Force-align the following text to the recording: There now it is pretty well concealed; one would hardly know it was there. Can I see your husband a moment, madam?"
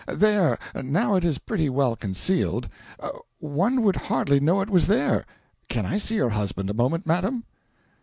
There 0.07 0.57
now 0.73 1.13
it 1.13 1.23
is 1.23 1.37
pretty 1.37 1.69
well 1.69 1.95
concealed; 1.95 2.67
one 3.37 3.83
would 3.83 3.95
hardly 3.95 4.39
know 4.39 4.59
it 4.61 4.69
was 4.71 4.87
there. 4.87 5.27
Can 5.69 5.85
I 5.85 5.97
see 5.97 6.15
your 6.15 6.29
husband 6.29 6.71
a 6.71 6.73
moment, 6.73 7.05
madam?" 7.05 7.43